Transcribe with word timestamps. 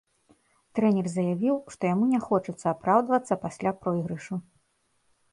Трэнер 0.77 1.07
заявіў, 1.15 1.55
што 1.75 1.81
яму 1.93 2.05
не 2.13 2.21
хочацца 2.27 2.65
апраўдвацца 2.71 3.33
пасля 3.43 3.75
пройгрышу. 3.83 4.35